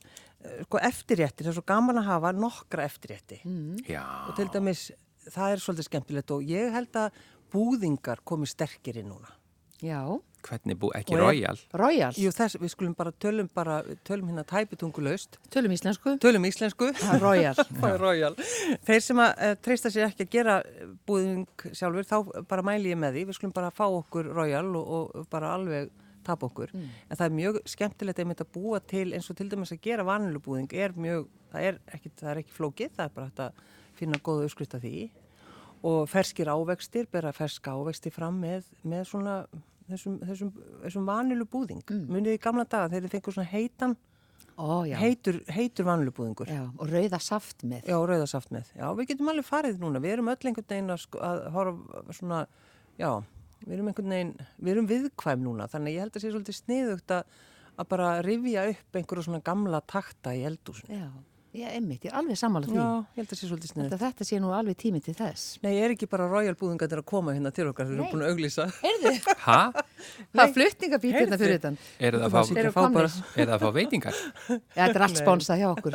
eh, 0.42 0.64
sko, 0.66 0.80
eftirréttir, 0.90 1.46
það 1.46 1.52
er 1.54 1.60
svo 1.60 1.66
gaman 1.70 2.02
að 2.02 2.10
hafa 2.10 2.32
nokkra 2.34 2.88
eftirrétti. 2.90 3.42
Já. 3.90 4.02
Og 4.28 4.34
til 4.40 4.48
dæmis, 4.54 4.88
það 5.30 5.54
er 5.54 5.62
svolítið 5.62 5.90
skemmtilegt 5.92 6.34
og 6.34 6.50
ég 6.50 6.74
held 6.74 6.98
að 6.98 7.22
búðingar 7.54 8.24
komi 8.26 8.50
sterkir 8.50 8.98
inn 9.04 9.12
núna. 9.14 9.30
já. 9.82 10.02
Hvernig 10.42 10.74
bú, 10.82 10.90
ekki 10.98 11.14
Royal? 11.20 11.58
Royal, 11.78 12.16
Jú, 12.18 12.32
þess, 12.34 12.56
við 12.58 12.72
skulum 12.74 12.96
bara 12.98 13.12
tölum 13.12 13.46
bara, 13.54 13.84
tölum 14.08 14.26
hérna 14.32 14.42
tæpitungulaust, 14.44 15.38
tölum 15.54 15.70
íslensku. 15.76 16.16
tölum 16.18 16.48
íslensku. 16.50 16.88
Það 16.98 17.14
er 17.14 17.22
Royal. 17.22 17.54
Það 17.80 17.92
er 17.92 18.00
Royal. 18.02 18.36
Þeir 18.88 19.04
sem 19.06 19.22
að 19.22 19.32
uh, 19.38 19.54
treysta 19.62 19.92
sér 19.94 20.08
ekki 20.08 20.26
að 20.26 20.32
gera 20.34 20.56
búðing 21.06 21.46
sjálfur, 21.78 22.08
þá 22.10 22.42
bara 22.50 22.66
mæli 22.66 22.90
ég 22.90 22.98
með 22.98 23.20
því. 23.20 23.26
Við 23.30 23.38
skulum 23.38 23.54
bara 23.54 23.70
fá 23.70 23.86
okkur 23.86 24.32
Royal 24.34 24.66
og, 24.82 24.90
og 25.22 25.28
bara 25.30 25.54
alveg 25.60 25.92
tap 26.28 26.44
okkur. 26.48 26.72
En 26.76 27.18
það 27.18 27.26
er 27.28 27.36
mjög 27.40 27.60
skemmtilegt 27.74 28.20
einmitt 28.24 28.44
að 28.44 28.52
búa 28.56 28.80
til 28.80 29.08
eins 29.14 29.30
og 29.32 29.38
til 29.40 29.50
dæmis 29.52 29.72
að 29.76 29.82
gera 29.88 30.04
vanilu 30.08 30.42
búðing 30.44 30.72
er 30.74 30.94
mjög, 30.98 31.28
það 31.54 31.68
er 31.72 31.80
ekki, 31.98 32.12
það 32.22 32.30
er 32.36 32.42
ekki 32.44 32.56
flókið, 32.58 32.94
það 32.98 33.06
er 33.10 33.16
bara 33.16 33.30
hægt 33.32 33.44
að 33.48 33.66
finna 34.02 34.22
góða 34.24 34.46
uppskrift 34.50 34.78
af 34.78 34.82
því. 34.86 35.10
Og 35.84 36.04
ferskir 36.12 36.50
ávextir, 36.54 37.08
bera 37.12 37.32
ferska 37.34 37.74
ávexti 37.74 38.12
fram 38.14 38.38
með, 38.44 38.68
með 38.86 39.08
svona 39.10 39.36
þessum, 39.90 40.20
þessum, 40.30 40.52
þessum 40.86 41.08
vanilu 41.10 41.48
búðing. 41.50 41.82
Munið 41.90 42.38
í 42.38 42.42
gamla 42.44 42.68
daga 42.70 42.92
þegar 42.94 43.08
þið 43.10 43.16
fengur 43.18 43.38
svona 43.40 43.50
heitan, 43.56 43.98
Ó, 44.62 44.84
heitur, 44.86 45.40
heitur 45.50 45.86
vanilu 45.88 46.12
búðingur. 46.14 46.46
já. 46.52 46.68
Og 46.78 46.90
rauða 46.92 47.18
saft 47.24 47.64
með. 47.66 47.88
Já, 47.90 47.96
rauðasaft 47.98 48.52
með. 48.54 48.68
Já, 48.78 48.86
við 48.98 49.08
getum 49.10 49.30
alveg 49.32 49.46
farið 49.48 49.80
núna. 49.82 50.02
Við 50.04 50.12
erum 50.14 50.28
öll 50.30 50.38
einhvern 50.50 50.68
veginn 50.70 50.92
að, 50.94 51.00
sko, 51.02 51.22
að 51.26 51.40
horfa 51.56 52.04
svona, 52.14 52.42
já, 53.00 53.10
við 53.66 53.74
erum 53.78 53.90
einhvern 53.92 54.14
veginn, 54.16 54.34
við 54.60 54.72
erum 54.76 54.88
viðkvæm 54.92 55.42
núna. 55.48 55.68
Þannig 55.72 55.98
ég 55.98 56.06
held 56.06 56.16
að 56.18 56.24
sé 56.26 56.32
svolítið 56.34 56.58
sniðugt 56.62 57.10
að, 57.18 57.24
að 57.78 57.86
bara 57.96 58.08
rifja 58.26 58.62
upp 58.76 58.92
einhverju 59.02 59.28
svona 59.28 59.44
gamla 59.46 59.80
takta 59.90 60.34
í 60.38 60.42
eldúsinu. 60.50 60.98
Já, 60.98 61.10
ég 61.62 61.68
einmitt, 61.76 62.06
ég 62.08 62.12
er 62.14 62.18
alveg 62.22 62.38
sammála 62.40 62.66
því. 62.70 62.78
Já, 62.80 62.88
ég 63.12 63.20
held 63.22 63.32
að 63.36 63.40
sé 63.42 63.50
svolítið 63.52 63.72
sniðugt. 63.74 63.92
Þetta, 63.92 64.06
þetta 64.12 64.24
sé 64.32 64.40
nú 64.40 64.50
alveg 64.56 64.78
tími 64.80 65.02
til 65.04 65.16
þess. 65.20 65.46
Nei, 65.66 65.74
er 65.84 65.90
ekki 65.96 66.08
bara 66.12 66.30
royal 66.32 66.56
búðingar 66.60 66.88
að 67.04 67.08
koma 67.12 67.36
hérna 67.36 67.52
til 67.56 67.68
okkar, 67.72 67.90
við 67.92 68.00
erum 68.00 68.12
búin 68.14 68.24
að 68.24 68.32
auglýsa. 68.36 68.68
Heyrðu, 68.82 69.14
Ha? 69.48 69.60
það 70.32 70.44
er 70.46 70.54
flutningabít 70.56 71.18
Heyrðu. 71.20 71.38
fyrir. 71.44 71.60
Er 72.00 72.18
það 72.18 72.30
Það 72.32 72.42
komnir. 72.48 72.66
er 72.66 72.72
það 72.72 73.58
að 73.58 73.62
fá 73.62 73.70
veitingar? 73.82 74.16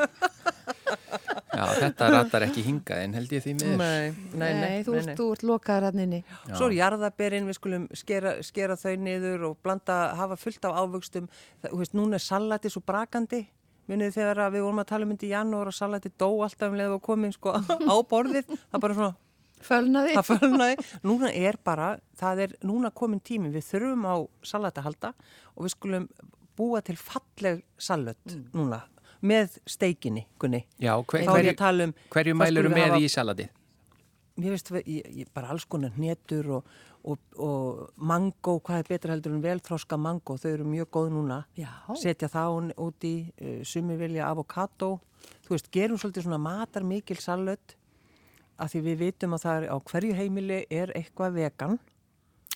Já, 1.57 1.65
þetta 1.81 2.09
ratar 2.13 2.45
ekki 2.47 2.63
hingað 2.67 3.03
en 3.07 3.17
held 3.17 3.33
ég 3.37 3.43
því 3.45 3.55
miður. 3.59 3.77
Nei, 3.81 4.15
nei, 4.37 4.53
nei. 4.61 4.85
þú, 4.87 4.95
ert- 5.01 5.13
þú 5.19 5.27
ert 5.35 5.45
lokaður 5.51 5.87
hann 5.89 6.03
inni. 6.07 6.21
Svo 6.53 6.69
er 6.71 6.77
jarðaberinn, 6.79 7.49
við 7.51 7.59
skulum 7.59 7.85
skera, 7.97 8.37
skera 8.47 8.77
þau 8.81 8.95
niður 9.07 9.45
og 9.51 9.59
blanda, 9.65 9.99
hafa 10.19 10.37
fullt 10.41 10.65
af 10.69 10.79
ávöxtum. 10.85 11.29
Þú 11.67 11.81
veist, 11.83 11.95
núna 11.99 12.21
er 12.21 12.25
salati 12.27 12.73
svo 12.73 12.83
brakandi. 12.87 13.43
Minnið 13.87 14.17
þegar 14.19 14.41
að 14.49 14.57
við 14.57 14.65
vorum 14.67 14.81
að 14.83 14.89
tala 14.91 15.07
um 15.07 15.13
þetta 15.15 15.27
í 15.29 15.31
janúar 15.31 15.69
og 15.71 15.75
salati 15.77 16.11
dó 16.19 16.27
alltaf 16.43 16.73
um 16.73 16.79
leið 16.81 16.95
og 16.97 17.03
komin 17.07 17.33
sko 17.37 17.53
á 17.93 17.95
borðið. 18.11 18.49
Það 18.73 18.83
bara 18.83 18.97
svona, 18.99 19.13
Fölnaði. 19.67 20.17
það 20.19 20.27
fölnaði. 20.33 20.87
Núna 21.07 21.31
er 21.33 21.57
bara, 21.65 21.93
það 22.19 22.43
er 22.49 22.57
núna 22.67 22.91
komin 22.93 23.23
tími. 23.25 23.53
Við 23.55 23.69
þurfum 23.71 24.03
á 24.11 24.17
salati 24.45 24.83
að 24.83 24.89
halda 24.91 25.13
og 25.55 25.65
við 25.69 25.75
skulum 25.77 26.09
búa 26.59 26.81
til 26.85 26.97
falleg 26.99 27.63
salat 27.79 28.37
núna 28.57 28.83
með 29.27 29.57
steikinni, 29.69 30.27
Gunni. 30.41 30.63
Já, 30.83 30.93
hver, 31.03 31.25
Þá 31.27 31.33
er 31.37 31.49
hverju, 31.53 31.87
um... 31.87 31.95
hverju 32.15 32.35
mælur 32.39 32.69
með 32.73 32.91
hafa- 32.91 33.01
í 33.03 33.09
salatið? 33.13 33.55
Mér 34.37 34.53
veist, 34.53 34.69
ég, 34.85 35.07
ég, 35.23 35.29
bara 35.33 35.49
alls 35.55 35.65
konar 35.65 35.95
hnetur 35.97 36.51
og, 36.59 36.67
og, 37.09 37.21
og 37.41 37.79
mango, 37.97 38.59
hvað 38.61 38.83
er 38.83 38.91
betra 38.91 39.15
heldur 39.15 39.33
en 39.33 39.41
velþróska 39.45 39.97
mango, 39.97 40.37
þau 40.37 40.51
eru 40.51 40.67
mjög 40.69 40.91
góð 40.93 41.09
núna. 41.15 41.39
Já. 41.57 41.71
Setja 41.97 42.29
það 42.29 42.75
út 42.85 43.07
í, 43.09 43.15
uh, 43.41 43.63
sumi 43.65 43.97
vilja 43.97 44.29
avokado, 44.29 44.99
þú 45.47 45.55
veist, 45.57 45.73
gerum 45.73 45.97
svolítið 46.03 46.29
svona 46.29 46.43
matar 46.43 46.85
mikil 46.85 47.17
salut, 47.23 47.77
af 48.61 48.73
því 48.73 48.85
við 48.91 49.03
vitum 49.07 49.37
að 49.37 49.47
það 49.47 49.63
er 49.63 49.69
á 49.73 49.77
hverju 49.89 50.19
heimili 50.21 50.61
er 50.73 50.93
eitthvað 50.97 51.41
vegan, 51.41 51.79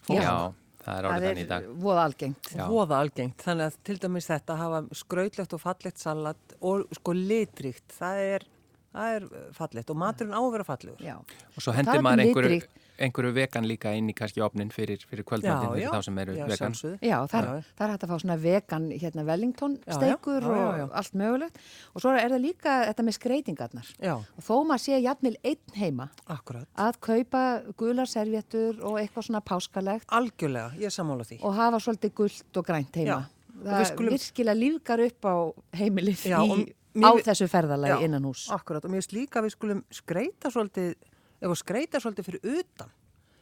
Já, 0.09 0.23
Já. 0.23 0.37
Það 0.85 0.99
er 0.99 1.07
Það 1.07 1.11
orðið 1.11 1.27
þannig 1.29 1.41
í 1.41 1.45
er 1.45 1.51
dag. 1.51 1.67
voða 1.85 2.05
algengt. 2.09 2.51
Já. 2.57 2.65
voða 2.69 3.01
algengt, 3.05 3.43
þannig 3.47 3.67
að 3.71 3.77
til 3.85 3.97
dæmis 4.05 4.31
þetta 4.31 4.57
hafa 4.61 4.81
skrautlegt 5.03 5.53
og 5.57 5.61
fallegt 5.65 5.99
salat 5.99 6.57
og 6.61 6.87
sko 7.01 7.13
litrikt, 7.17 7.87
það 7.99 8.23
er, 8.35 8.47
það 8.95 9.17
er 9.17 9.27
fallegt 9.57 9.91
og 9.91 9.97
maturinn 9.97 10.35
á 10.35 10.41
að 10.43 10.53
vera 10.57 10.65
fallegur. 10.69 11.01
Já. 11.05 11.17
Og 11.57 11.63
svo 11.65 11.73
hendir 11.77 12.03
maður 12.03 12.23
einhverju, 12.25 12.61
einhverju 13.01 13.33
vegan 13.33 13.65
líka 13.71 13.93
inn 13.97 14.11
í 14.11 14.15
kannski 14.19 14.43
opnin 14.45 14.69
fyrir, 14.75 14.99
fyrir 15.09 15.25
kvöldmættin 15.25 15.71
fyrir 15.73 15.95
þá 15.95 16.03
sem 16.05 16.19
eru 16.19 16.35
já, 16.37 16.45
vegan. 16.51 16.59
sjálfsögðu. 16.75 16.99
Já, 17.07 17.17
það 17.31 17.49
er 17.87 17.93
hægt 17.95 18.05
að 18.05 18.11
fá 18.13 18.17
svona 18.21 18.37
vegan 18.43 18.89
hérna 18.91 19.25
Wellington 19.31 19.77
Já, 19.79 19.87
já. 19.87 19.97
steikur 19.97 20.43
Já, 20.43 20.51
já, 20.59 20.77
já. 20.81 20.85
og 20.85 20.91
allt 21.01 21.15
mögulegt 21.23 21.57
og 21.95 22.03
svo 22.05 22.13
er 22.19 22.29
það 22.35 22.43
líka 22.45 22.75
þetta 22.91 23.07
með 23.09 23.17
skreitingarnar 23.19 23.89
Já, 24.05 24.15
og 24.19 24.45
þó 24.45 24.55
maður 24.69 24.85
sé 24.85 25.01
jafnvel 25.01 25.37
einn 25.45 25.77
heima 25.81 26.09
akkurat. 26.27 26.67
að 26.77 27.01
kaupa 27.01 27.45
gular 27.81 28.07
servjettur 28.11 28.83
og 28.85 28.99
eitthvað 29.01 29.29
svona 29.31 29.41
páskalegt 29.41 30.05
Algjörlega, 30.13 30.75
ég 30.83 30.91
sammála 30.93 31.25
því. 31.25 31.41
og 31.43 31.55
hafa 31.55 31.81
svolítið 31.81 32.15
gullt 32.15 32.57
og 32.61 32.67
grænt 32.67 32.97
heima. 33.01 33.23
Það 33.61 33.83
skulum- 33.91 34.15
virkilega 34.17 34.57
lífgar 34.57 35.01
upp 35.07 35.25
á 35.29 35.35
heimilið 35.77 36.23
í, 36.33 36.75
á 36.97 37.11
vi- 37.17 37.23
þessu 37.23 37.47
ferðalagi 37.51 37.95
Já, 38.01 38.05
innan 38.07 38.25
hús. 38.25 38.49
Akkurat, 38.51 38.85
og 38.85 38.91
mér 38.91 39.01
finnst 39.03 39.13
líka 39.17 39.41
að 39.41 39.47
við 39.49 39.55
skulum 39.57 39.85
skreita 39.91 40.51
svolítið, 40.51 40.95
ef 41.41 41.49
við 41.51 41.61
skreita 41.63 42.01
svolítið 42.03 42.25
fyrir 42.31 42.59
utan. 42.61 42.91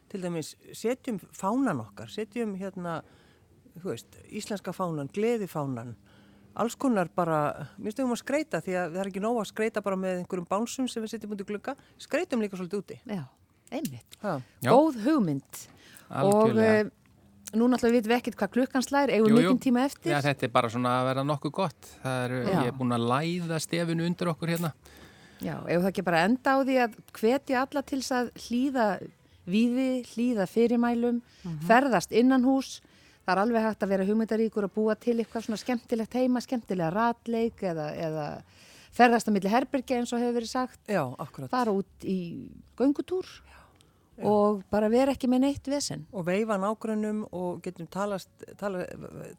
Til 0.08 0.20
dæmis, 0.22 0.54
setjum 0.72 1.18
fánan 1.36 1.80
okkar, 1.84 2.08
setjum 2.08 2.56
hérna, 2.58 3.02
þú 3.78 3.90
veist, 3.92 4.06
íslenska 4.32 4.72
fánan, 4.72 5.08
gleðifánan, 5.12 5.94
alls 6.56 6.74
konar 6.74 7.08
bara, 7.14 7.68
mér 7.78 7.92
finnst 7.92 7.98
við 8.00 8.04
um 8.04 8.14
að 8.16 8.22
skreita 8.24 8.60
því 8.64 8.72
að 8.74 8.92
það 8.94 9.00
er 9.04 9.10
ekki 9.12 9.20
nóg 9.22 9.40
að 9.42 9.50
skreita 9.52 9.82
bara 9.84 9.96
með 9.96 10.22
einhverjum 10.22 10.48
bánsum 10.48 10.88
sem 10.90 11.02
við 11.02 11.12
setjum 11.12 11.32
út 11.36 11.40
í 11.44 11.48
glugga, 11.52 11.76
skreitum 11.98 12.40
líka 12.40 12.56
svolítið 12.56 12.80
úti. 12.82 13.00
Já, 13.06 13.24
einmitt. 13.70 14.16
Ha. 14.22 14.40
Já. 14.64 14.70
Góð 14.72 14.96
hugmynd. 15.04 15.68
Algjörlega. 16.08 16.80
Og 16.80 16.86
uh, 16.86 16.90
nú 17.56 17.68
náttúrulega 17.70 17.96
vitum 17.98 18.12
við 18.12 18.18
ekkert 18.18 18.38
hvað 18.40 18.52
klukkan 18.56 18.84
slær, 18.84 19.12
eigum 19.12 19.30
við 19.32 19.38
mikinn 19.42 19.60
tíma 19.68 19.84
eftir. 19.88 20.12
Já, 20.12 20.20
þetta 20.24 20.46
er 20.48 20.52
bara 20.54 20.70
svona 20.72 20.94
að 21.00 21.06
vera 21.10 21.24
nokkuð 21.28 21.54
gott. 21.58 21.90
Það 22.02 22.24
er, 22.24 22.34
Já. 22.38 22.56
ég 22.58 22.70
er 22.72 22.76
búin 22.78 22.96
að 22.96 23.06
læða 23.12 23.60
stefinu 23.64 24.08
undir 24.08 24.32
okkur 24.32 24.52
hérna. 24.54 24.72
Já, 25.38 25.54
ef 25.70 25.80
það 25.84 25.88
ekki 25.92 26.04
bara 26.08 26.24
enda 26.26 26.54
á 26.54 26.58
því 26.66 26.76
að 26.82 26.98
hvetja 27.20 27.62
alla 27.62 27.82
til 27.86 28.00
þess 28.02 28.14
að 28.18 28.30
hlýða 28.46 28.86
víði, 29.48 29.88
hlýða 30.12 30.46
fyrirmælum, 30.50 31.20
ferðast 31.68 32.12
innan 32.12 32.44
hús. 32.44 32.78
Það 33.24 33.34
er 33.34 33.42
alveg 33.44 33.66
hægt 33.68 33.84
að 33.84 33.92
vera 33.92 34.06
hugmyndaríkur 34.08 34.66
að 34.66 34.74
búa 34.74 34.94
til 34.96 35.18
eitthvað 35.18 35.44
svona 35.46 35.60
skemmtilegt 35.60 36.16
heima, 36.16 36.40
skemmtilega 36.40 36.88
ratleik 36.94 37.60
eða, 37.60 37.90
eða 37.92 38.26
ferðast 38.96 39.28
á 39.28 39.32
milli 39.36 39.52
herbergi 39.52 39.98
eins 39.98 40.14
og 40.16 40.22
hefur 40.22 40.38
verið 40.40 40.52
sagt. 40.52 40.80
Já, 40.88 41.02
akkurat. 41.20 41.50
Fara 41.52 41.74
út 41.76 42.08
í 42.08 42.48
göngutúr 42.80 43.28
og 44.26 44.62
bara 44.72 44.88
vera 44.90 45.12
ekki 45.14 45.28
með 45.30 45.44
neitt 45.44 45.68
vesen. 45.70 46.06
Og 46.12 46.26
veifa 46.26 46.56
nágrunum 46.60 47.24
og 47.36 47.60
getum 47.62 47.86
talast, 47.92 48.30
tala, 48.58 48.84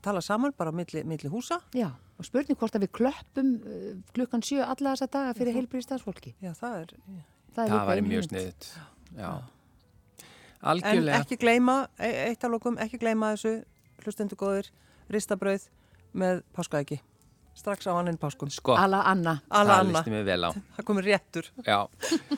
tala 0.05 0.21
saman 0.24 0.53
bara 0.57 0.71
milli, 0.75 1.03
milli 1.07 1.31
húsa. 1.31 1.59
Já, 1.75 1.89
og 2.17 2.27
spurning 2.27 2.59
hvort 2.59 2.77
að 2.77 2.86
við 2.88 2.93
klöppum 3.00 3.53
uh, 3.59 3.89
klukkan 4.15 4.43
sjö 4.45 4.63
alla 4.63 4.95
þessa 4.95 5.09
daga 5.12 5.36
fyrir 5.38 5.57
heilbríðstafsfólki. 5.59 6.36
Já, 6.43 6.53
það 6.57 6.81
er... 6.83 6.93
Það, 7.55 7.63
er 7.63 7.74
Það 7.74 7.89
væri 7.89 8.05
mjög 8.05 8.27
sniðut. 8.29 8.69
Já. 9.17 9.31
En 10.59 10.69
Algjörlega. 10.74 11.19
ekki 11.24 11.38
gleyma, 11.39 11.75
e- 11.98 12.15
eitt 12.27 12.43
af 12.43 12.51
lokum, 12.51 12.77
ekki 12.83 13.00
gleyma 13.00 13.33
þessu 13.36 13.53
hlustendur 14.03 14.39
góðir, 14.39 14.71
ristabrauð 15.12 15.69
með 16.19 16.43
páskaæki. 16.55 17.00
Strax 17.59 17.87
á 17.87 17.93
annin 17.99 18.15
páskum. 18.17 18.47
Sko, 18.51 18.73
Alla 18.79 19.01
Anna. 19.09 19.33
Alla 19.51 19.73
það 19.75 19.79
Anna. 19.83 19.97
listi 19.99 20.13
mig 20.13 20.23
vel 20.27 20.47
á. 20.47 20.51
Það 20.77 20.85
komur 20.87 21.03
réttur. 21.09 21.49
Já, 21.67 21.79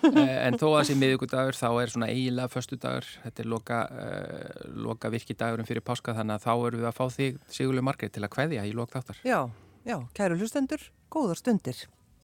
Eh, 0.01 0.47
en 0.47 0.57
þó 0.57 0.67
að 0.79 0.87
sé 0.89 0.95
miðugudagur 0.97 1.53
þá 1.55 1.67
er 1.83 1.91
svona 1.93 2.07
eiginlega 2.09 2.49
föstudagur, 2.49 3.05
þetta 3.23 3.43
er 3.43 3.47
loka, 3.51 3.79
uh, 3.91 4.67
loka 4.81 5.11
virkidagurum 5.13 5.67
fyrir 5.69 5.83
páska 5.85 6.15
þannig 6.17 6.39
að 6.39 6.45
þá 6.47 6.53
erum 6.67 6.81
við 6.81 6.89
að 6.89 6.97
fá 6.97 7.05
þig 7.13 7.37
Sigurlega 7.53 7.85
Margreit 7.85 8.11
til 8.17 8.23
að 8.25 8.33
kveðja 8.33 8.65
í 8.65 8.73
lok 8.73 8.89
þáttar. 8.91 9.21
Já, 9.23 9.39
já, 9.85 9.97
kæru 10.17 10.37
hlustendur, 10.41 10.81
góðar 11.13 11.37
stundir. 11.37 11.77